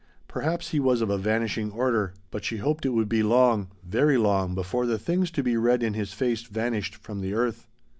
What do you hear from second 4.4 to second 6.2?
before the things to be read in his